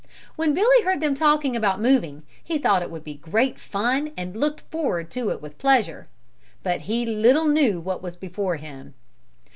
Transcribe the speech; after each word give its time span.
When 0.35 0.55
Billy 0.55 0.81
heard 0.83 0.99
them 0.99 1.13
talking 1.13 1.55
about 1.55 1.79
moving, 1.79 2.23
he 2.43 2.57
thought 2.57 2.81
it 2.81 2.89
would 2.89 3.03
be 3.03 3.13
great 3.13 3.59
fun 3.59 4.11
and 4.17 4.35
looked 4.35 4.61
forward 4.61 5.11
to 5.11 5.29
it 5.29 5.43
with 5.43 5.59
pleasure. 5.59 6.07
But 6.63 6.81
he 6.89 7.05
little 7.05 7.45
knew 7.45 7.79
what 7.79 8.01
was 8.01 8.15
before 8.15 8.55
him. 8.55 8.95